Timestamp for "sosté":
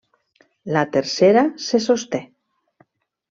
1.89-2.23